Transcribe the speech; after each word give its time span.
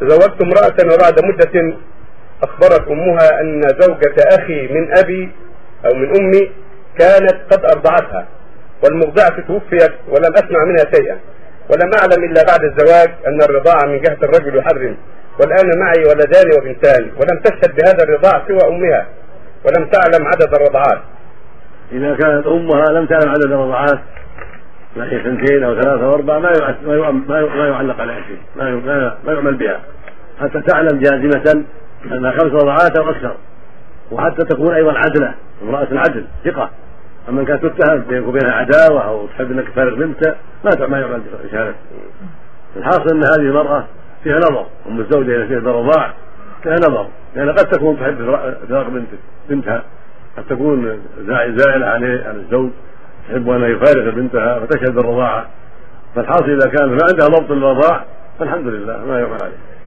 تزوجت 0.00 0.42
امرأة 0.42 0.94
وبعد 0.94 1.24
مدة 1.24 1.76
أخبرت 2.42 2.88
أمها 2.88 3.40
أن 3.40 3.62
زوجة 3.80 4.14
أخي 4.38 4.68
من 4.68 4.98
أبي 4.98 5.30
أو 5.86 5.94
من 5.94 6.16
أمي 6.16 6.50
كانت 6.98 7.36
قد 7.50 7.64
أرضعتها 7.64 8.26
والمرضعة 8.84 9.40
توفيت 9.46 9.92
ولم 10.08 10.32
أسمع 10.34 10.64
منها 10.64 10.84
شيئا. 10.94 11.18
ولم 11.70 11.90
أعلم 12.00 12.24
إلا 12.24 12.42
بعد 12.42 12.64
الزواج 12.64 13.10
أن 13.26 13.42
الرضاعة 13.42 13.86
من 13.86 14.00
جهة 14.00 14.18
الرجل 14.22 14.56
يحرم 14.58 14.96
والآن 15.40 15.78
معي 15.78 16.04
ولدان 16.08 16.46
وبنتان 16.58 17.02
ولم 17.02 17.40
تشهد 17.44 17.76
بهذا 17.76 18.04
الرضاع 18.04 18.42
سوى 18.48 18.68
أمها 18.68 19.06
ولم 19.64 19.88
تعلم 19.90 20.26
عدد 20.26 20.54
الرضعات. 20.54 21.02
إذا 21.92 22.16
كانت 22.16 22.46
أمها 22.46 22.84
لم 22.84 23.06
تعلم 23.06 23.28
عدد 23.28 23.44
الرضعات. 23.44 24.00
ما 24.96 25.12
هي 25.12 25.22
سنتين 25.24 25.64
أو 25.64 25.74
ثلاثة 25.74 26.04
أو 26.04 26.14
أربعة 26.14 26.38
ما 26.38 26.52
ما 27.56 27.68
يعلق 27.68 28.00
عليها 28.00 28.22
شيء. 28.22 28.38
ما 28.56 29.16
ما 29.24 29.32
يعمل 29.32 29.54
بها. 29.54 29.80
حتى 30.40 30.60
تعلم 30.60 30.98
جازمة 30.98 31.64
أنها 32.04 32.30
خمس 32.30 32.52
رضعات 32.52 32.98
أو 32.98 33.10
أكثر. 33.10 33.36
وحتى 34.10 34.44
تكون 34.44 34.74
أيضا 34.74 34.98
عدلة 34.98 35.34
امرأة 35.62 35.88
العدل 35.92 36.24
ثقة. 36.44 36.70
أما 37.28 37.44
كانت 37.44 37.66
تتهم 37.66 38.00
بينك 38.00 38.26
وبينها 38.26 38.52
عداوة 38.52 39.04
أو 39.08 39.26
تحب 39.26 39.52
أنك 39.52 39.68
تفارق 39.68 39.94
بنتها 39.94 40.34
ما 40.64 40.86
ما 40.86 41.00
يعمل 41.00 41.22
بشهادة 41.44 41.74
الحاصل 42.76 43.14
أن 43.14 43.22
هذه 43.24 43.48
المرأة 43.48 43.84
فيها 44.24 44.36
نظر 44.36 44.66
أم 44.88 45.00
الزوجة 45.00 45.36
إذا 45.36 45.46
فيها 45.46 45.58
الرضاع 45.58 46.14
فيها 46.62 46.74
نظر. 46.74 47.06
لأن 47.36 47.50
قد 47.50 47.68
تكون 47.68 47.98
تحب 48.00 48.16
فراق 48.68 48.88
بنتها. 49.48 49.82
قد 50.36 50.44
تكون 50.48 51.00
زائلة 51.56 51.86
عليه 51.86 52.24
على 52.24 52.36
الزوج. 52.36 52.70
تحب 53.28 53.50
أن 53.50 53.62
يفارق 53.62 54.14
بنتها 54.14 54.60
فتشهد 54.60 54.94
بالرضاعة 54.94 55.46
فالحاصل 56.14 56.50
إذا 56.50 56.70
كان 56.70 56.88
ما 56.88 56.98
عندها 57.10 57.28
ضبط 57.28 57.50
للرضاع 57.50 58.04
فالحمد 58.38 58.66
لله 58.66 59.04
ما 59.04 59.20
يعمل 59.20 59.38
عليه. 59.42 59.68